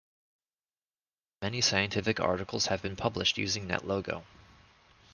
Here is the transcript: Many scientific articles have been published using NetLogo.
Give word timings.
Many 1.43 1.61
scientific 1.61 2.19
articles 2.19 2.65
have 2.65 2.81
been 2.81 2.95
published 2.95 3.37
using 3.37 3.67
NetLogo. 3.67 4.23